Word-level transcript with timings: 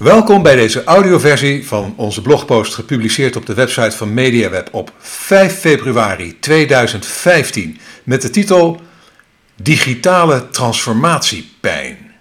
Welkom 0.00 0.42
bij 0.42 0.56
deze 0.56 0.84
audioversie 0.84 1.66
van 1.66 1.94
onze 1.96 2.22
blogpost 2.22 2.74
gepubliceerd 2.74 3.36
op 3.36 3.46
de 3.46 3.54
website 3.54 3.96
van 3.96 4.14
MediaWeb 4.14 4.68
op 4.72 4.92
5 4.98 5.58
februari 5.58 6.38
2015 6.38 7.78
met 8.04 8.22
de 8.22 8.30
titel 8.30 8.80
Digitale 9.62 10.48
transformatiepijn. 10.50 12.12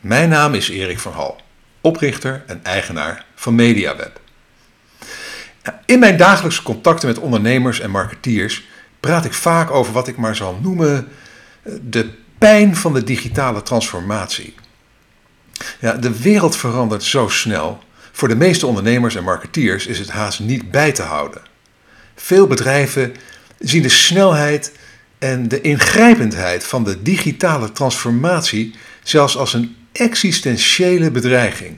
Mijn 0.00 0.28
naam 0.28 0.54
is 0.54 0.68
Erik 0.68 0.98
van 0.98 1.12
Hal, 1.12 1.40
oprichter 1.80 2.44
en 2.46 2.60
eigenaar 2.62 3.24
van 3.34 3.54
MediaWeb. 3.54 4.20
In 5.86 5.98
mijn 5.98 6.16
dagelijkse 6.16 6.62
contacten 6.62 7.08
met 7.08 7.18
ondernemers 7.18 7.80
en 7.80 7.90
marketeers 7.90 8.68
praat 9.00 9.24
ik 9.24 9.34
vaak 9.34 9.70
over 9.70 9.92
wat 9.92 10.08
ik 10.08 10.16
maar 10.16 10.36
zal 10.36 10.58
noemen 10.62 11.08
de 11.82 12.10
pijn 12.38 12.76
van 12.76 12.92
de 12.92 13.04
digitale 13.04 13.62
transformatie. 13.62 14.54
Ja, 15.80 15.92
de 15.92 16.20
wereld 16.20 16.56
verandert 16.56 17.02
zo 17.02 17.28
snel. 17.28 17.78
Voor 18.12 18.28
de 18.28 18.36
meeste 18.36 18.66
ondernemers 18.66 19.14
en 19.14 19.24
marketeers 19.24 19.86
is 19.86 19.98
het 19.98 20.10
haast 20.10 20.40
niet 20.40 20.70
bij 20.70 20.92
te 20.92 21.02
houden. 21.02 21.42
Veel 22.14 22.46
bedrijven 22.46 23.14
zien 23.58 23.82
de 23.82 23.88
snelheid 23.88 24.72
en 25.18 25.48
de 25.48 25.60
ingrijpendheid 25.60 26.64
van 26.64 26.84
de 26.84 27.02
digitale 27.02 27.72
transformatie 27.72 28.74
zelfs 29.02 29.36
als 29.36 29.54
een 29.54 29.76
existentiële 29.92 31.10
bedreiging. 31.10 31.76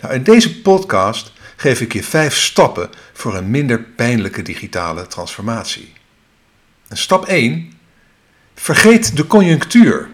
Nou, 0.00 0.14
in 0.14 0.22
deze 0.22 0.60
podcast 0.60 1.32
geef 1.56 1.80
ik 1.80 1.92
je 1.92 2.02
vijf 2.02 2.36
stappen 2.36 2.90
voor 3.12 3.34
een 3.34 3.50
minder 3.50 3.80
pijnlijke 3.82 4.42
digitale 4.42 5.06
transformatie. 5.06 5.92
En 6.88 6.96
stap 6.96 7.26
1. 7.26 7.72
Vergeet 8.54 9.16
de 9.16 9.26
conjunctuur. 9.26 10.08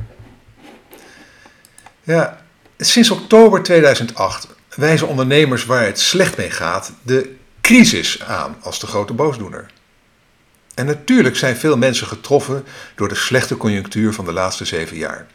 Ja, 2.03 2.45
sinds 2.79 3.11
oktober 3.11 3.63
2008 3.63 4.49
wijzen 4.77 5.09
ondernemers 5.09 5.65
waar 5.65 5.85
het 5.85 6.01
slecht 6.01 6.37
mee 6.37 6.51
gaat 6.51 6.93
de 7.03 7.35
crisis 7.61 8.23
aan 8.23 8.57
als 8.61 8.81
de 8.81 8.87
grote 8.87 9.13
boosdoener. 9.13 9.71
En 10.75 10.87
natuurlijk 10.87 11.37
zijn 11.37 11.57
veel 11.57 11.77
mensen 11.77 12.07
getroffen 12.07 12.65
door 12.95 13.09
de 13.09 13.15
slechte 13.15 13.57
conjunctuur 13.57 14.13
van 14.13 14.25
de 14.25 14.33
laatste 14.33 14.65
zeven 14.65 14.97
jaar. 14.97 15.27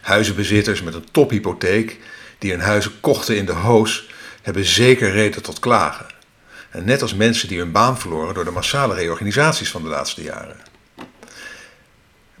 Huizenbezitters 0.00 0.82
met 0.82 0.94
een 0.94 1.10
tophypotheek 1.10 1.98
die 2.38 2.50
hun 2.50 2.60
huizen 2.60 3.00
kochten 3.00 3.36
in 3.36 3.46
de 3.46 3.52
hoos 3.52 4.10
hebben 4.42 4.64
zeker 4.64 5.10
reden 5.10 5.42
tot 5.42 5.58
klagen. 5.58 6.06
En 6.70 6.84
net 6.84 7.02
als 7.02 7.14
mensen 7.14 7.48
die 7.48 7.58
hun 7.58 7.72
baan 7.72 7.98
verloren 7.98 8.34
door 8.34 8.44
de 8.44 8.50
massale 8.50 8.94
reorganisaties 8.94 9.70
van 9.70 9.82
de 9.82 9.88
laatste 9.88 10.22
jaren. 10.22 10.56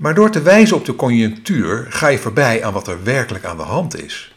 Maar 0.00 0.14
door 0.14 0.30
te 0.30 0.42
wijzen 0.42 0.76
op 0.76 0.84
de 0.84 0.96
conjunctuur 0.96 1.86
ga 1.88 2.08
je 2.08 2.18
voorbij 2.18 2.64
aan 2.64 2.72
wat 2.72 2.88
er 2.88 3.02
werkelijk 3.02 3.44
aan 3.44 3.56
de 3.56 3.62
hand 3.62 4.02
is. 4.02 4.34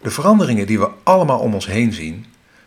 De 0.00 0.10
veranderingen 0.10 0.66
die 0.66 0.78
we 0.78 0.88
allemaal 1.02 1.38
om 1.38 1.54
ons 1.54 1.66
heen 1.66 1.92
zien, 1.92 2.26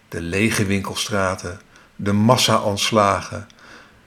de 0.10 0.22
lege 0.22 0.66
winkelstraten, 0.66 1.60
de 1.96 2.14
massa-aanslagen, 2.14 3.48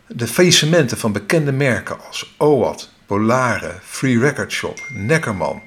de 0.07 0.27
faillissementen 0.27 0.99
van 0.99 1.13
bekende 1.13 1.53
merken 1.53 2.01
als 2.07 2.35
OWAT, 2.37 2.93
Polare, 3.07 3.75
Free 3.83 4.19
Record 4.19 4.53
Shop, 4.53 4.81
Neckerman, 4.89 5.63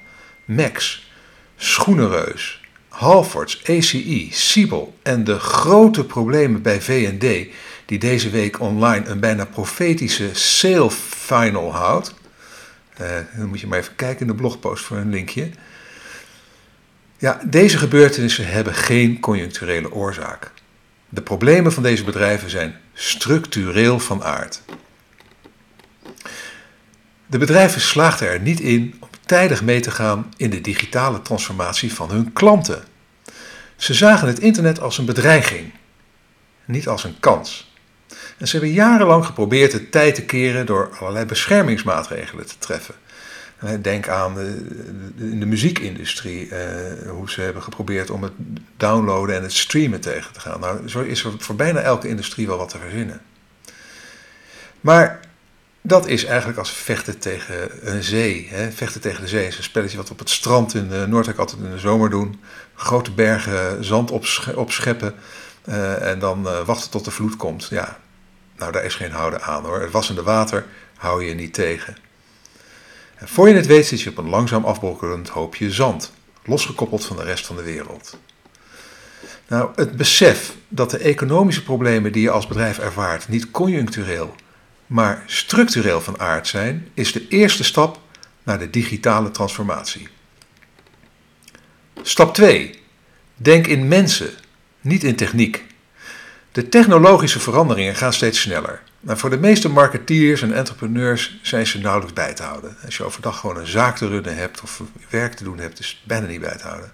Max, 0.45 1.07
Schoenenreus, 1.55 2.61
Halfords, 2.89 3.63
ACE, 3.63 4.27
Siebel 4.29 4.97
en 5.03 5.23
de 5.23 5.39
grote 5.39 6.05
problemen 6.05 6.61
bij 6.61 6.81
V&D 6.81 7.53
die 7.85 7.99
deze 7.99 8.29
week 8.29 8.59
online 8.59 9.05
een 9.05 9.19
bijna 9.19 9.45
profetische 9.45 10.29
sale 10.33 10.91
final 10.91 11.73
houdt, 11.73 12.19
dan 12.97 13.47
moet 13.47 13.59
je 13.59 13.67
maar 13.67 13.79
even 13.79 13.95
kijken 13.95 14.21
in 14.21 14.27
de 14.27 14.35
blogpost 14.35 14.83
voor 14.83 14.97
een 14.97 15.09
linkje. 15.09 15.49
Ja, 17.17 17.41
deze 17.45 17.77
gebeurtenissen 17.77 18.47
hebben 18.47 18.73
geen 18.73 19.19
conjuncturele 19.19 19.91
oorzaak. 19.91 20.51
De 21.09 21.21
problemen 21.21 21.73
van 21.73 21.83
deze 21.83 22.03
bedrijven 22.03 22.49
zijn 22.49 22.75
structureel 22.93 23.99
van 23.99 24.23
aard. 24.23 24.61
De 27.25 27.37
bedrijven 27.37 27.81
slaagden 27.81 28.27
er 28.27 28.39
niet 28.39 28.59
in 28.59 28.95
om 28.99 29.09
tijdig 29.25 29.63
mee 29.63 29.79
te 29.79 29.91
gaan 29.91 30.33
in 30.37 30.49
de 30.49 30.61
digitale 30.61 31.21
transformatie 31.21 31.93
van 31.93 32.09
hun 32.09 32.33
klanten. 32.33 32.83
Ze 33.75 33.93
zagen 33.93 34.27
het 34.27 34.39
internet 34.39 34.79
als 34.79 34.97
een 34.97 35.05
bedreiging, 35.05 35.73
niet 36.65 36.87
als 36.87 37.03
een 37.03 37.19
kans. 37.19 37.70
En 38.41 38.47
ze 38.47 38.57
hebben 38.57 38.75
jarenlang 38.75 39.25
geprobeerd 39.25 39.71
de 39.71 39.89
tijd 39.89 40.15
te 40.15 40.25
keren 40.25 40.65
door 40.65 40.89
allerlei 40.99 41.25
beschermingsmaatregelen 41.25 42.47
te 42.47 42.57
treffen. 42.57 42.95
Denk 43.81 44.07
aan 44.07 44.33
de, 44.35 44.65
in 45.17 45.39
de 45.39 45.45
muziekindustrie, 45.45 46.49
eh, 46.49 47.09
hoe 47.09 47.29
ze 47.29 47.41
hebben 47.41 47.63
geprobeerd 47.63 48.09
om 48.09 48.23
het 48.23 48.31
downloaden 48.77 49.35
en 49.35 49.41
het 49.41 49.53
streamen 49.53 50.01
tegen 50.01 50.33
te 50.33 50.39
gaan. 50.39 50.59
Nou, 50.59 50.89
zo 50.89 51.01
is 51.01 51.23
er 51.23 51.31
voor 51.37 51.55
bijna 51.55 51.79
elke 51.79 52.07
industrie 52.07 52.47
wel 52.47 52.57
wat 52.57 52.69
te 52.69 52.77
verzinnen. 52.77 53.21
Maar 54.79 55.19
dat 55.81 56.07
is 56.07 56.25
eigenlijk 56.25 56.59
als 56.59 56.71
vechten 56.71 57.19
tegen 57.19 57.69
een 57.93 58.03
zee. 58.03 58.47
Hè? 58.49 58.71
Vechten 58.71 59.01
tegen 59.01 59.21
de 59.21 59.27
zee 59.27 59.47
is 59.47 59.57
een 59.57 59.63
spelletje 59.63 59.97
wat 59.97 60.07
we 60.07 60.13
op 60.13 60.19
het 60.19 60.29
strand 60.29 60.73
in 60.73 61.09
Noordwijk 61.09 61.37
altijd 61.37 61.61
in 61.61 61.71
de 61.71 61.79
zomer 61.79 62.09
doen. 62.09 62.39
Grote 62.75 63.11
bergen 63.11 63.83
zand 63.85 64.11
opscheppen 64.55 65.15
uh, 65.65 66.09
en 66.09 66.19
dan 66.19 66.45
uh, 66.45 66.65
wachten 66.65 66.89
tot 66.89 67.05
de 67.05 67.11
vloed 67.11 67.35
komt. 67.35 67.67
Ja, 67.69 67.97
nou, 68.61 68.73
daar 68.73 68.85
is 68.85 68.95
geen 68.95 69.11
houden 69.11 69.41
aan 69.41 69.65
hoor. 69.65 69.81
Het 69.81 69.91
wassende 69.91 70.23
water 70.23 70.65
hou 70.95 71.25
je 71.25 71.33
niet 71.33 71.53
tegen. 71.53 71.97
En 73.15 73.27
voor 73.27 73.49
je 73.49 73.55
het 73.55 73.65
weet 73.65 73.85
zit 73.85 74.01
je 74.01 74.09
op 74.09 74.17
een 74.17 74.29
langzaam 74.29 74.65
afbrokkelend 74.65 75.29
hoopje 75.29 75.71
zand, 75.71 76.11
losgekoppeld 76.43 77.05
van 77.05 77.15
de 77.15 77.23
rest 77.23 77.45
van 77.45 77.55
de 77.55 77.63
wereld. 77.63 78.17
Nou, 79.47 79.71
het 79.75 79.97
besef 79.97 80.55
dat 80.67 80.91
de 80.91 80.97
economische 80.97 81.63
problemen 81.63 82.11
die 82.11 82.21
je 82.21 82.31
als 82.31 82.47
bedrijf 82.47 82.79
ervaart 82.79 83.27
niet 83.27 83.51
conjunctureel, 83.51 84.35
maar 84.87 85.23
structureel 85.25 86.01
van 86.01 86.19
aard 86.19 86.47
zijn, 86.47 86.87
is 86.93 87.11
de 87.11 87.27
eerste 87.27 87.63
stap 87.63 87.99
naar 88.43 88.59
de 88.59 88.69
digitale 88.69 89.31
transformatie. 89.31 90.07
Stap 92.01 92.33
2. 92.33 92.79
Denk 93.35 93.67
in 93.67 93.87
mensen, 93.87 94.29
niet 94.81 95.03
in 95.03 95.15
techniek. 95.15 95.63
De 96.51 96.69
technologische 96.69 97.39
veranderingen 97.39 97.95
gaan 97.95 98.13
steeds 98.13 98.41
sneller. 98.41 98.81
Maar 98.99 99.17
voor 99.17 99.29
de 99.29 99.37
meeste 99.37 99.69
marketeers 99.69 100.41
en 100.41 100.53
entrepreneurs 100.53 101.39
zijn 101.41 101.67
ze 101.67 101.79
nauwelijks 101.79 102.13
bij 102.13 102.33
te 102.33 102.43
houden. 102.43 102.75
Als 102.85 102.97
je 102.97 103.03
overdag 103.03 103.39
gewoon 103.39 103.57
een 103.57 103.67
zaak 103.67 103.97
te 103.97 104.07
runnen 104.07 104.35
hebt 104.35 104.61
of 104.61 104.81
werk 105.09 105.33
te 105.33 105.43
doen 105.43 105.59
hebt, 105.59 105.79
is 105.79 105.87
het 105.87 105.97
bijna 106.07 106.27
niet 106.27 106.41
bij 106.41 106.57
te 106.57 106.67
houden. 106.67 106.91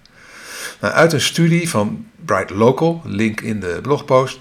Nou, 0.80 0.94
uit 0.94 1.12
een 1.12 1.20
studie 1.20 1.68
van 1.68 2.06
Bright 2.24 2.50
Local, 2.50 3.02
link 3.04 3.40
in 3.40 3.60
de 3.60 3.78
blogpost, 3.82 4.38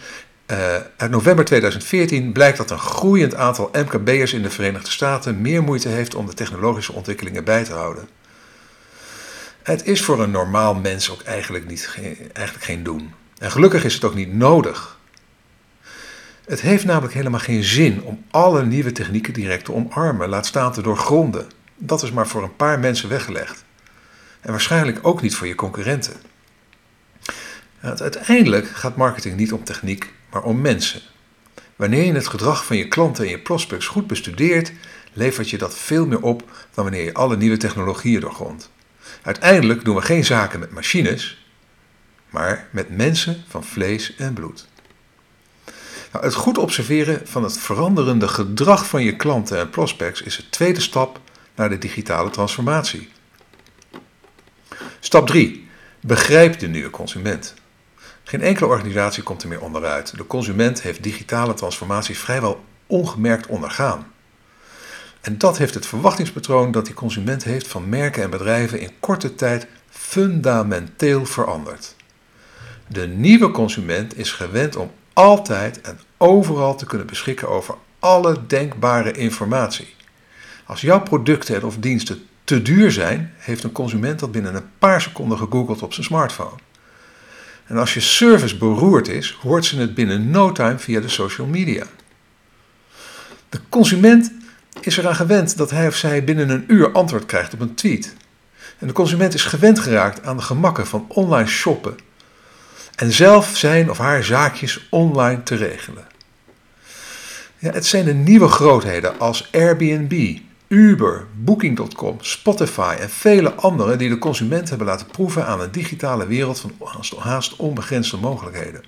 uh, 0.52 0.58
uit 0.98 1.12
november 1.12 1.46
2014 1.46 2.32
blijkt 2.32 2.58
dat 2.58 2.72
een 2.72 2.80
groeiend 2.80 3.36
aantal 3.36 3.70
MKB'ers 3.74 4.34
in 4.34 4.42
de 4.42 4.50
Verenigde 4.50 4.92
Staten 4.92 5.42
meer 5.42 5.64
moeite 5.64 5.90
heeft 5.90 6.16
om 6.16 6.26
de 6.26 6.34
technologische 6.34 6.94
ontwikkelingen 6.94 7.44
bij 7.44 7.64
te 7.64 7.74
houden. 7.74 8.10
Het 9.64 9.86
is 9.86 10.02
voor 10.02 10.22
een 10.22 10.32
normaal 10.32 10.76
mens 10.76 11.12
ook 11.12 11.22
eigenlijk, 11.22 11.68
niet, 11.68 11.98
eigenlijk 12.34 12.66
geen 12.66 12.84
doen. 12.84 13.14
En 13.38 13.52
gelukkig 13.52 13.84
is 13.84 13.94
het 13.94 14.04
ook 14.04 14.16
niet 14.16 14.34
nodig. 14.34 14.97
Het 16.48 16.62
heeft 16.62 16.86
namelijk 16.86 17.14
helemaal 17.14 17.40
geen 17.40 17.64
zin 17.64 18.04
om 18.04 18.24
alle 18.32 18.66
nieuwe 18.66 18.92
technieken 18.92 19.34
direct 19.34 19.66
te 19.66 19.74
omarmen, 19.74 20.30
laat 20.30 20.46
staan 20.46 20.72
te 20.72 20.82
doorgronden. 20.82 21.48
Dat 21.76 22.04
is 22.04 22.12
maar 22.12 22.28
voor 22.28 22.44
een 22.44 22.56
paar 22.56 22.80
mensen 22.80 23.10
weggelegd. 23.10 23.64
En 24.42 24.52
waarschijnlijk 24.52 25.00
ook 25.02 25.22
niet 25.22 25.36
voor 25.36 25.48
je 25.48 25.56
concurrenten. 25.56 26.14
Uiteindelijk 27.82 28.68
gaat 28.68 28.96
marketing 28.96 29.36
niet 29.36 29.54
om 29.54 29.64
techniek, 29.64 30.14
maar 30.32 30.44
om 30.44 30.62
mensen. 30.62 31.02
Wanneer 31.76 32.06
je 32.06 32.14
het 32.14 32.28
gedrag 32.28 32.66
van 32.66 32.78
je 32.78 32.88
klanten 32.88 33.24
en 33.24 33.30
je 33.30 33.40
prospects 33.40 33.88
goed 33.88 34.08
bestudeert, 34.08 34.72
levert 35.14 35.50
je 35.50 35.58
dat 35.58 35.78
veel 35.78 36.06
meer 36.06 36.22
op 36.22 36.40
dan 36.74 36.84
wanneer 36.84 37.04
je 37.04 37.14
alle 37.14 37.38
nieuwe 37.38 37.58
technologieën 37.58 38.20
doorgrondt. 38.20 38.70
Uiteindelijk 39.22 39.86
doen 39.86 39.96
we 39.96 40.02
geen 40.02 40.26
zaken 40.26 40.60
met 40.60 40.72
machines, 40.72 41.48
maar 42.30 42.68
met 42.72 42.90
mensen 42.90 43.44
van 43.48 43.64
vlees 43.64 44.16
en 44.16 44.34
bloed. 44.34 44.68
Nou, 46.18 46.30
het 46.30 46.38
goed 46.38 46.58
observeren 46.58 47.22
van 47.24 47.44
het 47.44 47.58
veranderende 47.58 48.28
gedrag 48.28 48.88
van 48.88 49.04
je 49.04 49.16
klanten 49.16 49.60
en 49.60 49.70
prospects 49.70 50.22
is 50.22 50.36
de 50.36 50.50
tweede 50.50 50.82
stap 50.82 51.20
naar 51.56 51.70
de 51.70 51.78
digitale 51.78 52.30
transformatie. 52.30 53.10
Stap 55.00 55.28
3. 55.28 55.68
Begrijp 56.02 56.60
de 56.60 56.68
nieuwe 56.68 56.90
consument. 56.90 57.54
Geen 58.24 58.42
enkele 58.42 58.68
organisatie 58.68 59.24
komt 59.24 59.44
er 59.44 59.50
meer 59.50 59.62
onderuit. 59.62 60.18
De 60.18 60.28
consument 60.28 60.82
heeft 60.82 61.04
digitale 61.04 61.54
transformatie 61.54 62.18
vrijwel 62.18 62.64
ongemerkt 62.88 63.48
ondergaan. 63.48 64.12
En 65.22 65.38
dat 65.38 65.58
heeft 65.58 65.74
het 65.74 65.86
verwachtingspatroon 65.86 66.72
dat 66.72 66.86
die 66.86 66.96
consument 66.96 67.44
heeft 67.44 67.68
van 67.68 67.90
merken 67.90 68.24
en 68.24 68.30
bedrijven 68.30 68.80
in 68.80 68.92
korte 69.00 69.36
tijd 69.36 69.68
fundamenteel 69.90 71.26
veranderd. 71.26 71.96
De 72.88 73.08
nieuwe 73.08 73.52
consument 73.52 74.18
is 74.18 74.32
gewend 74.32 74.76
om 74.76 74.92
altijd 75.14 75.82
en 75.82 76.00
overal 76.18 76.76
te 76.76 76.86
kunnen 76.86 77.08
beschikken 77.08 77.50
over 77.50 77.76
alle 78.00 78.38
denkbare 78.48 79.12
informatie. 79.12 79.96
Als 80.66 80.82
jouw 80.82 81.02
producten 81.02 81.64
of 81.64 81.78
diensten 81.78 82.28
te 82.44 82.62
duur 82.62 82.92
zijn, 82.92 83.34
heeft 83.38 83.64
een 83.64 83.72
consument 83.72 84.20
dat 84.20 84.32
binnen 84.32 84.56
een 84.56 84.70
paar 84.80 85.02
seconden 85.02 85.38
gegoogeld 85.38 85.82
op 85.82 85.94
zijn 85.94 86.06
smartphone. 86.06 86.60
En 87.66 87.78
als 87.78 87.94
je 87.94 88.00
service 88.00 88.58
beroerd 88.58 89.08
is, 89.08 89.38
hoort 89.42 89.66
ze 89.66 89.80
het 89.80 89.94
binnen 89.94 90.30
no 90.30 90.52
time 90.52 90.80
via 90.80 91.00
de 91.00 91.10
social 91.10 91.48
media. 91.48 91.86
De 93.50 93.60
consument 93.70 94.32
is 94.82 94.98
eraan 94.98 95.16
gewend 95.16 95.58
dat 95.58 95.72
hij 95.72 95.88
of 95.88 95.96
zij 95.96 96.24
binnen 96.24 96.50
een 96.50 96.64
uur 96.68 96.92
antwoord 96.92 97.26
krijgt 97.26 97.54
op 97.54 97.60
een 97.60 97.76
tweet. 97.76 98.16
En 98.80 98.88
de 98.88 98.94
consument 98.94 99.34
is 99.34 99.44
gewend 99.44 99.80
geraakt 99.80 100.26
aan 100.26 100.38
de 100.38 100.44
gemakken 100.44 100.88
van 100.88 101.06
online 101.08 101.50
shoppen 101.50 101.96
en 102.98 103.12
zelf 103.12 103.58
zijn 103.58 103.90
of 103.90 103.98
haar 103.98 104.24
zaakjes 104.24 104.88
online 104.90 105.44
te 105.44 105.56
regelen. 105.56 106.08
Ja, 107.58 107.72
het 107.72 107.86
zijn 107.86 108.06
de 108.06 108.14
nieuwe 108.14 108.48
grootheden 108.48 109.20
als 109.20 109.50
Airbnb, 109.52 110.38
Uber, 110.68 111.26
Booking.com, 111.36 112.18
Spotify 112.20 112.96
en 113.00 113.10
vele 113.10 113.54
andere 113.54 113.96
die 113.96 114.10
de 114.10 114.18
consument 114.18 114.70
hebben 114.70 114.88
laten 114.88 115.08
proeven 115.08 115.46
aan 115.46 115.62
een 115.62 115.72
digitale 115.72 116.28
wereld 116.28 116.60
van 116.60 116.72
haast 117.18 117.56
onbegrensde 117.56 118.18
mogelijkheden. 118.18 118.84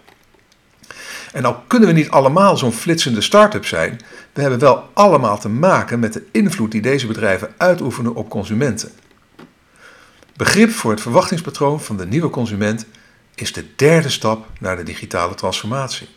En 1.31 1.45
al 1.45 1.63
kunnen 1.67 1.87
we 1.87 1.95
niet 1.95 2.09
allemaal 2.09 2.57
zo'n 2.57 2.73
flitsende 2.73 3.21
start-up 3.21 3.65
zijn, 3.65 4.01
we 4.33 4.41
hebben 4.41 4.59
wel 4.59 4.89
allemaal 4.93 5.39
te 5.39 5.49
maken 5.49 5.99
met 5.99 6.13
de 6.13 6.23
invloed 6.31 6.71
die 6.71 6.81
deze 6.81 7.07
bedrijven 7.07 7.53
uitoefenen 7.57 8.15
op 8.15 8.29
consumenten. 8.29 8.91
Begrip 10.35 10.71
voor 10.71 10.91
het 10.91 11.01
verwachtingspatroon 11.01 11.81
van 11.81 11.97
de 11.97 12.05
nieuwe 12.05 12.29
consument 12.29 12.85
is 13.41 13.53
de 13.53 13.75
derde 13.75 14.09
stap 14.09 14.47
naar 14.59 14.77
de 14.77 14.83
digitale 14.83 15.35
transformatie. 15.35 16.07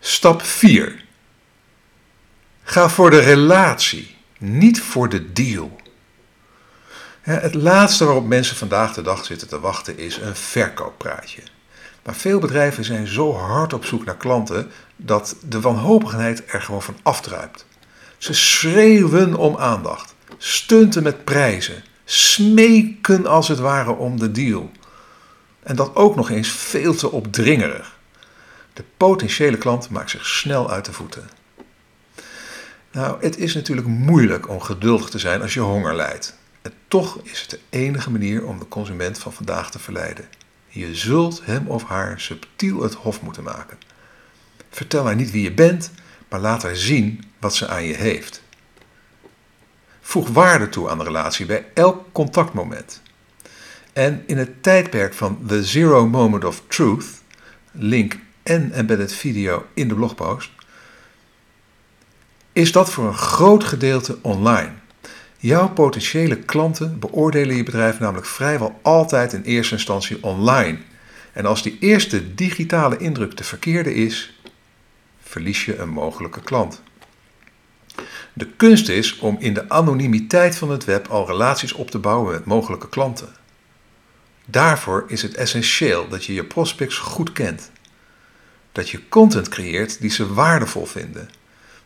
Stap 0.00 0.42
4. 0.42 1.04
Ga 2.62 2.88
voor 2.88 3.10
de 3.10 3.18
relatie, 3.18 4.16
niet 4.38 4.82
voor 4.82 5.08
de 5.08 5.32
deal. 5.32 5.80
Het 7.20 7.54
laatste 7.54 8.04
waarop 8.04 8.26
mensen 8.26 8.56
vandaag 8.56 8.94
de 8.94 9.02
dag 9.02 9.24
zitten 9.24 9.48
te 9.48 9.60
wachten 9.60 9.98
is 9.98 10.16
een 10.16 10.36
verkooppraatje. 10.36 11.42
Maar 12.04 12.14
veel 12.14 12.38
bedrijven 12.38 12.84
zijn 12.84 13.06
zo 13.06 13.34
hard 13.34 13.72
op 13.72 13.84
zoek 13.84 14.04
naar 14.04 14.16
klanten 14.16 14.70
dat 14.96 15.36
de 15.42 15.60
wanhopigheid 15.60 16.42
er 16.46 16.62
gewoon 16.62 16.82
van 16.82 16.96
afdruipt. 17.02 17.66
Ze 18.18 18.34
schreeuwen 18.34 19.34
om 19.34 19.56
aandacht, 19.56 20.14
stunten 20.38 21.02
met 21.02 21.24
prijzen, 21.24 21.84
smeken 22.10 23.26
als 23.26 23.48
het 23.48 23.58
ware 23.58 23.92
om 23.92 24.18
de 24.18 24.30
deal. 24.30 24.70
En 25.62 25.76
dat 25.76 25.94
ook 25.94 26.16
nog 26.16 26.30
eens 26.30 26.48
veel 26.48 26.94
te 26.94 27.10
opdringerig. 27.10 27.96
De 28.72 28.84
potentiële 28.96 29.58
klant 29.58 29.90
maakt 29.90 30.10
zich 30.10 30.26
snel 30.26 30.70
uit 30.70 30.84
de 30.84 30.92
voeten. 30.92 31.28
Nou, 32.92 33.16
het 33.20 33.38
is 33.38 33.54
natuurlijk 33.54 33.86
moeilijk 33.86 34.48
om 34.48 34.60
geduldig 34.60 35.08
te 35.08 35.18
zijn 35.18 35.42
als 35.42 35.54
je 35.54 35.60
honger 35.60 35.94
lijdt. 35.94 36.36
En 36.62 36.72
toch 36.88 37.20
is 37.22 37.40
het 37.40 37.50
de 37.50 37.60
enige 37.70 38.10
manier 38.10 38.46
om 38.46 38.58
de 38.58 38.68
consument 38.68 39.18
van 39.18 39.32
vandaag 39.32 39.70
te 39.70 39.78
verleiden. 39.78 40.28
Je 40.68 40.94
zult 40.94 41.40
hem 41.44 41.66
of 41.66 41.84
haar 41.84 42.20
subtiel 42.20 42.82
het 42.82 42.94
hof 42.94 43.22
moeten 43.22 43.42
maken. 43.42 43.78
Vertel 44.70 45.04
haar 45.04 45.16
niet 45.16 45.30
wie 45.30 45.42
je 45.42 45.52
bent, 45.52 45.90
maar 46.28 46.40
laat 46.40 46.62
haar 46.62 46.76
zien 46.76 47.24
wat 47.38 47.54
ze 47.54 47.68
aan 47.68 47.84
je 47.84 47.94
heeft. 47.94 48.42
Voeg 50.08 50.28
waarde 50.28 50.68
toe 50.68 50.88
aan 50.88 50.98
de 50.98 51.04
relatie 51.04 51.46
bij 51.46 51.66
elk 51.74 52.04
contactmoment. 52.12 53.02
En 53.92 54.22
in 54.26 54.38
het 54.38 54.62
tijdperk 54.62 55.14
van 55.14 55.38
The 55.46 55.64
Zero 55.64 56.06
Moment 56.06 56.44
of 56.44 56.62
Truth, 56.68 57.06
link 57.72 58.16
en 58.42 58.72
embedded 58.72 59.12
video 59.12 59.66
in 59.74 59.88
de 59.88 59.94
blogpost, 59.94 60.50
is 62.52 62.72
dat 62.72 62.90
voor 62.90 63.06
een 63.06 63.14
groot 63.14 63.64
gedeelte 63.64 64.18
online. 64.22 64.72
Jouw 65.36 65.68
potentiële 65.68 66.36
klanten 66.36 66.98
beoordelen 66.98 67.56
je 67.56 67.62
bedrijf 67.62 67.98
namelijk 67.98 68.26
vrijwel 68.26 68.78
altijd 68.82 69.32
in 69.32 69.42
eerste 69.42 69.74
instantie 69.74 70.22
online. 70.22 70.78
En 71.32 71.46
als 71.46 71.62
die 71.62 71.76
eerste 71.80 72.34
digitale 72.34 72.96
indruk 72.96 73.36
de 73.36 73.44
verkeerde 73.44 73.94
is, 73.94 74.40
verlies 75.22 75.64
je 75.64 75.78
een 75.78 75.90
mogelijke 75.90 76.40
klant. 76.40 76.82
De 78.38 78.46
kunst 78.46 78.88
is 78.88 79.18
om 79.18 79.36
in 79.38 79.54
de 79.54 79.68
anonimiteit 79.68 80.56
van 80.56 80.70
het 80.70 80.84
web 80.84 81.06
al 81.06 81.26
relaties 81.26 81.72
op 81.72 81.90
te 81.90 81.98
bouwen 81.98 82.32
met 82.32 82.44
mogelijke 82.44 82.88
klanten. 82.88 83.28
Daarvoor 84.44 85.04
is 85.06 85.22
het 85.22 85.34
essentieel 85.34 86.08
dat 86.08 86.24
je 86.24 86.34
je 86.34 86.44
prospects 86.44 86.96
goed 86.98 87.32
kent. 87.32 87.70
Dat 88.72 88.90
je 88.90 89.08
content 89.08 89.48
creëert 89.48 90.00
die 90.00 90.10
ze 90.10 90.34
waardevol 90.34 90.86
vinden 90.86 91.30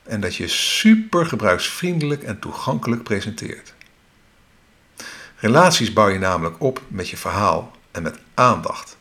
en 0.03 0.21
dat 0.21 0.35
je 0.37 0.49
super 0.49 1.27
gebruiksvriendelijk 1.27 2.23
en 2.23 2.39
toegankelijk 2.39 3.03
presenteert. 3.03 3.75
Relaties 5.37 5.93
bouw 5.93 6.09
je 6.09 6.19
namelijk 6.19 6.61
op 6.61 6.83
met 6.89 7.09
je 7.09 7.17
verhaal 7.17 7.77
en 7.91 8.03
met 8.03 8.19
aandacht, 8.35 8.97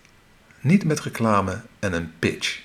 niet 0.59 0.83
met 0.83 1.00
reclame 1.00 1.62
en 1.80 1.94
een 1.94 2.12
pitch. 2.19 2.59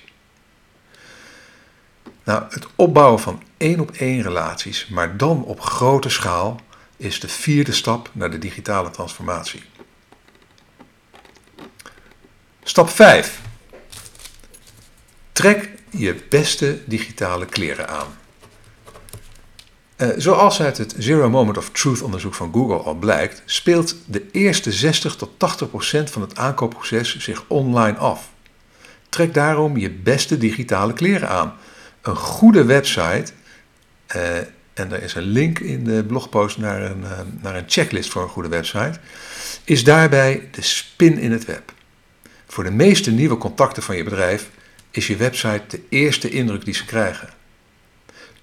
Nou, 2.27 2.43
het 2.49 2.67
opbouwen 2.75 3.19
van 3.19 3.41
één 3.57 3.79
op 3.79 3.91
één 3.91 4.21
relaties, 4.21 4.87
maar 4.87 5.17
dan 5.17 5.43
op 5.43 5.61
grote 5.61 6.09
schaal, 6.09 6.59
is 6.97 7.19
de 7.19 7.27
vierde 7.27 7.71
stap 7.71 8.09
naar 8.13 8.31
de 8.31 8.37
digitale 8.37 8.89
transformatie. 8.89 9.63
Stap 12.63 12.89
5. 12.89 13.41
Trek 15.31 15.69
je 15.89 16.23
beste 16.29 16.81
digitale 16.85 17.45
kleren 17.45 17.89
aan. 17.89 18.17
Uh, 19.97 20.09
zoals 20.17 20.61
uit 20.61 20.77
het 20.77 20.95
Zero 20.97 21.29
Moment 21.29 21.57
of 21.57 21.69
Truth 21.69 22.01
onderzoek 22.01 22.33
van 22.33 22.53
Google 22.53 22.77
al 22.77 22.95
blijkt, 22.95 23.41
speelt 23.45 23.95
de 24.05 24.31
eerste 24.31 24.71
60 24.71 25.15
tot 25.15 25.39
80 25.39 25.69
procent 25.69 26.09
van 26.09 26.21
het 26.21 26.37
aankoopproces 26.37 27.17
zich 27.17 27.43
online 27.47 27.97
af. 27.97 28.29
Trek 29.09 29.33
daarom 29.33 29.77
je 29.77 29.91
beste 29.91 30.37
digitale 30.37 30.93
kleren 30.93 31.29
aan. 31.29 31.57
Een 32.07 32.15
goede 32.15 32.65
website, 32.65 33.31
uh, 34.15 34.37
en 34.73 34.91
er 34.91 35.03
is 35.03 35.15
een 35.15 35.23
link 35.23 35.59
in 35.59 35.83
de 35.83 36.03
blogpost 36.03 36.57
naar 36.57 36.81
een, 36.81 37.01
uh, 37.01 37.19
naar 37.41 37.55
een 37.55 37.63
checklist 37.67 38.09
voor 38.09 38.21
een 38.21 38.29
goede 38.29 38.49
website, 38.49 38.99
is 39.63 39.83
daarbij 39.83 40.47
de 40.51 40.61
spin 40.61 41.17
in 41.17 41.31
het 41.31 41.45
web. 41.45 41.73
Voor 42.45 42.63
de 42.63 42.71
meeste 42.71 43.11
nieuwe 43.11 43.37
contacten 43.37 43.83
van 43.83 43.97
je 43.97 44.03
bedrijf 44.03 44.49
is 44.91 45.07
je 45.07 45.15
website 45.15 45.63
de 45.67 45.81
eerste 45.89 46.29
indruk 46.29 46.65
die 46.65 46.73
ze 46.73 46.85
krijgen. 46.85 47.29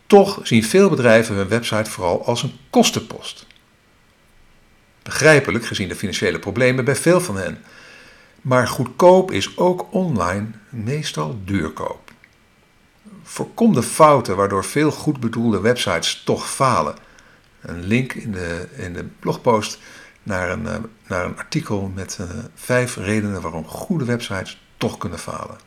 Toch 0.07 0.41
zien 0.43 0.65
veel 0.65 0.89
bedrijven 0.89 1.35
hun 1.35 1.49
website 1.49 1.91
vooral 1.91 2.27
als 2.27 2.43
een 2.43 2.53
kostenpost. 2.71 3.47
Begrijpelijk 5.03 5.67
gezien 5.67 5.89
de 5.89 5.97
financiële 5.97 6.39
problemen 6.39 6.85
bij 6.85 6.97
veel 6.97 7.21
van 7.21 7.37
hen. 7.37 7.65
Maar 8.41 8.69
goedkoop 8.69 9.31
is 9.33 9.57
ook 9.57 9.87
online 9.91 10.47
meestal 10.69 11.41
duurkoop. 11.45 12.04
Voorkom 13.25 13.75
de 13.75 13.83
fouten 13.83 14.37
waardoor 14.37 14.65
veel 14.65 14.91
goed 14.91 15.21
bedoelde 15.21 15.61
websites 15.61 16.23
toch 16.25 16.51
falen. 16.51 16.95
Een 17.61 17.85
link 17.85 18.13
in 18.13 18.33
de, 18.33 18.69
in 18.77 18.93
de 18.93 19.05
blogpost 19.05 19.79
naar 20.23 20.51
een, 20.51 20.67
eh, 20.67 20.77
naar 21.07 21.25
een 21.25 21.39
artikel 21.39 21.93
met 21.95 22.19
uh, 22.21 22.27
vijf 22.55 22.97
redenen 22.97 23.41
waarom 23.41 23.67
goede 23.67 24.05
websites 24.05 24.63
toch 24.77 24.99
kunnen 24.99 25.19
falen. 25.19 25.59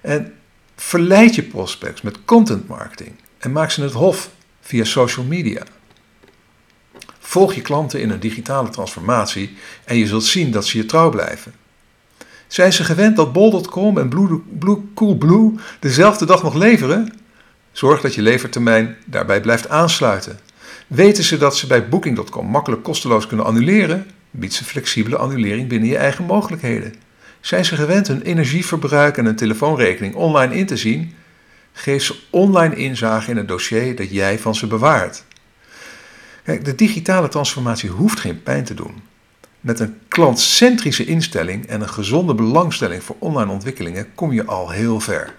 En 0.00 0.34
Verleid 0.82 1.34
je 1.34 1.42
prospects 1.42 2.02
met 2.02 2.24
content 2.24 2.68
marketing 2.68 3.14
en 3.38 3.52
maak 3.52 3.70
ze 3.70 3.82
het 3.82 3.92
hof 3.92 4.30
via 4.60 4.84
social 4.84 5.24
media. 5.24 5.62
Volg 7.18 7.54
je 7.54 7.60
klanten 7.60 8.00
in 8.00 8.10
een 8.10 8.20
digitale 8.20 8.68
transformatie 8.68 9.56
en 9.84 9.96
je 9.96 10.06
zult 10.06 10.24
zien 10.24 10.50
dat 10.50 10.66
ze 10.66 10.76
je 10.76 10.86
trouw 10.86 11.10
blijven. 11.10 11.54
Zijn 12.52 12.72
ze 12.72 12.84
gewend 12.84 13.16
dat 13.16 13.32
bol.com 13.32 13.98
en 13.98 14.08
Blue, 14.08 14.40
Blue, 14.58 14.78
Coolblue 14.94 15.54
dezelfde 15.80 16.26
dag 16.26 16.42
nog 16.42 16.54
leveren? 16.54 17.12
Zorg 17.70 18.00
dat 18.00 18.14
je 18.14 18.22
levertermijn 18.22 18.96
daarbij 19.06 19.40
blijft 19.40 19.68
aansluiten. 19.68 20.38
Weten 20.86 21.24
ze 21.24 21.38
dat 21.38 21.56
ze 21.56 21.66
bij 21.66 21.88
Booking.com 21.88 22.46
makkelijk 22.46 22.82
kosteloos 22.82 23.26
kunnen 23.26 23.46
annuleren? 23.46 24.06
Bied 24.30 24.54
ze 24.54 24.64
flexibele 24.64 25.16
annulering 25.16 25.68
binnen 25.68 25.88
je 25.88 25.96
eigen 25.96 26.24
mogelijkheden. 26.24 26.94
Zijn 27.40 27.64
ze 27.64 27.76
gewend 27.76 28.08
hun 28.08 28.22
energieverbruik 28.22 29.16
en 29.16 29.24
hun 29.24 29.36
telefoonrekening 29.36 30.14
online 30.14 30.54
in 30.54 30.66
te 30.66 30.76
zien? 30.76 31.14
Geef 31.72 32.02
ze 32.02 32.14
online 32.30 32.76
inzage 32.76 33.30
in 33.30 33.36
het 33.36 33.48
dossier 33.48 33.96
dat 33.96 34.10
jij 34.10 34.38
van 34.38 34.54
ze 34.54 34.66
bewaart. 34.66 35.24
Kijk, 36.44 36.64
de 36.64 36.74
digitale 36.74 37.28
transformatie 37.28 37.90
hoeft 37.90 38.20
geen 38.20 38.42
pijn 38.42 38.64
te 38.64 38.74
doen. 38.74 39.10
Met 39.62 39.80
een 39.80 39.98
klantcentrische 40.08 41.04
instelling 41.04 41.66
en 41.66 41.80
een 41.80 41.88
gezonde 41.88 42.34
belangstelling 42.34 43.02
voor 43.02 43.16
online 43.18 43.50
ontwikkelingen 43.50 44.14
kom 44.14 44.32
je 44.32 44.44
al 44.44 44.70
heel 44.70 45.00
ver. 45.00 45.34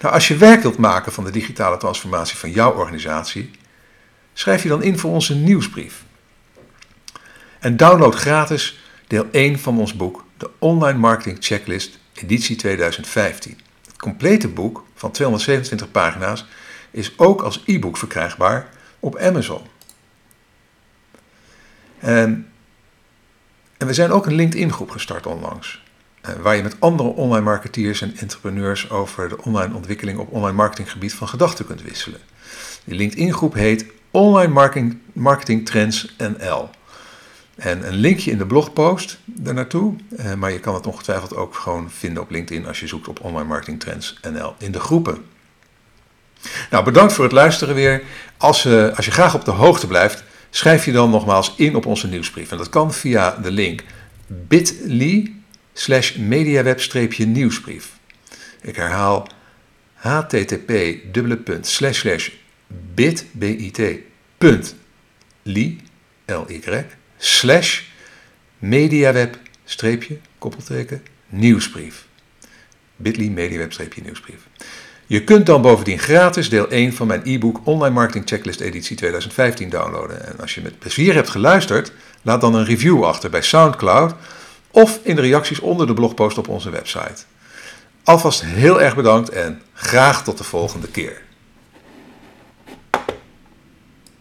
Nou, 0.00 0.14
als 0.14 0.28
je 0.28 0.36
werk 0.36 0.62
wilt 0.62 0.78
maken 0.78 1.12
van 1.12 1.24
de 1.24 1.30
digitale 1.30 1.76
transformatie 1.76 2.36
van 2.36 2.50
jouw 2.50 2.72
organisatie, 2.72 3.50
schrijf 4.32 4.62
je 4.62 4.68
dan 4.68 4.82
in 4.82 4.98
voor 4.98 5.10
onze 5.10 5.34
nieuwsbrief. 5.34 6.04
En 7.58 7.76
download 7.76 8.14
gratis 8.14 8.80
deel 9.06 9.26
1 9.30 9.58
van 9.58 9.78
ons 9.78 9.96
boek, 9.96 10.24
de 10.36 10.50
Online 10.58 10.98
Marketing 10.98 11.36
Checklist, 11.40 11.98
editie 12.14 12.56
2015. 12.56 13.58
Het 13.86 13.96
complete 13.96 14.48
boek 14.48 14.84
van 14.94 15.10
227 15.10 15.90
pagina's 15.90 16.46
is 16.90 17.18
ook 17.18 17.42
als 17.42 17.62
e-book 17.66 17.96
verkrijgbaar 17.96 18.68
op 19.00 19.18
Amazon. 19.18 19.60
En, 22.00 22.46
en 23.76 23.86
we 23.86 23.94
zijn 23.94 24.10
ook 24.10 24.26
een 24.26 24.34
LinkedIn-groep 24.34 24.90
gestart 24.90 25.26
onlangs. 25.26 25.82
Eh, 26.20 26.32
waar 26.34 26.56
je 26.56 26.62
met 26.62 26.76
andere 26.78 27.08
online 27.08 27.44
marketeers 27.44 28.00
en 28.00 28.16
entrepreneurs 28.16 28.90
over 28.90 29.28
de 29.28 29.42
online 29.42 29.74
ontwikkeling 29.74 30.18
op 30.18 30.32
online 30.32 30.56
marketinggebied 30.56 31.14
van 31.14 31.28
gedachten 31.28 31.66
kunt 31.66 31.82
wisselen. 31.82 32.20
Die 32.84 32.96
LinkedIn-groep 32.96 33.54
heet 33.54 33.86
Online 34.10 34.52
Marketing, 34.52 34.98
Marketing 35.12 35.66
Trends 35.66 36.14
NL. 36.18 36.70
En 37.56 37.86
een 37.86 37.94
linkje 37.94 38.30
in 38.30 38.38
de 38.38 38.46
blogpost 38.46 39.18
daarnaartoe. 39.24 39.94
Eh, 40.16 40.34
maar 40.34 40.52
je 40.52 40.60
kan 40.60 40.74
het 40.74 40.86
ongetwijfeld 40.86 41.36
ook 41.36 41.54
gewoon 41.54 41.90
vinden 41.90 42.22
op 42.22 42.30
LinkedIn 42.30 42.66
als 42.66 42.80
je 42.80 42.86
zoekt 42.86 43.08
op 43.08 43.24
Online 43.24 43.48
Marketing 43.48 43.80
Trends 43.80 44.20
NL 44.32 44.54
in 44.58 44.72
de 44.72 44.80
groepen. 44.80 45.24
Nou, 46.70 46.84
bedankt 46.84 47.12
voor 47.12 47.24
het 47.24 47.32
luisteren 47.32 47.74
weer. 47.74 48.02
Als, 48.36 48.64
uh, 48.64 48.96
als 48.96 49.04
je 49.04 49.10
graag 49.10 49.34
op 49.34 49.44
de 49.44 49.50
hoogte 49.50 49.86
blijft, 49.86 50.24
schrijf 50.50 50.84
je 50.84 50.92
dan 50.92 51.10
nogmaals 51.10 51.54
in 51.56 51.74
op 51.74 51.86
onze 51.86 52.08
nieuwsbrief. 52.08 52.50
En 52.50 52.58
dat 52.58 52.68
kan 52.68 52.92
via 52.94 53.36
de 53.36 53.50
link 53.50 53.82
bit.ly 54.26 55.34
slash 55.72 56.16
mediaweb-nieuwsbrief. 56.16 57.98
Ik 58.60 58.76
herhaal 58.76 59.28
http 59.94 60.96
bit, 62.94 63.26
bit, 64.38 64.74
ly, 65.42 65.78
ly, 66.26 66.86
slash 67.16 67.82
mediaweb, 68.58 69.38
koppelteken, 70.38 71.02
nieuwsbrief. 71.26 72.06
bit.ly 72.96 73.28
mediaweb, 73.28 73.72
nieuwsbrief. 74.02 74.46
Je 75.08 75.24
kunt 75.24 75.46
dan 75.46 75.62
bovendien 75.62 75.98
gratis 75.98 76.48
deel 76.48 76.68
1 76.68 76.92
van 76.92 77.06
mijn 77.06 77.20
e-book 77.24 77.60
Online 77.64 77.94
Marketing 77.94 78.28
Checklist 78.28 78.60
editie 78.60 78.96
2015 78.96 79.68
downloaden. 79.70 80.26
En 80.26 80.40
als 80.40 80.54
je 80.54 80.60
met 80.60 80.78
plezier 80.78 81.14
hebt 81.14 81.28
geluisterd, 81.28 81.92
laat 82.22 82.40
dan 82.40 82.54
een 82.54 82.64
review 82.64 83.04
achter 83.04 83.30
bij 83.30 83.42
SoundCloud 83.42 84.14
of 84.70 85.00
in 85.02 85.14
de 85.14 85.20
reacties 85.20 85.60
onder 85.60 85.86
de 85.86 85.94
blogpost 85.94 86.38
op 86.38 86.48
onze 86.48 86.70
website. 86.70 87.22
Alvast 88.04 88.44
heel 88.44 88.82
erg 88.82 88.94
bedankt 88.94 89.28
en 89.28 89.62
graag 89.72 90.24
tot 90.24 90.38
de 90.38 90.44
volgende 90.44 90.88
keer. 90.88 91.22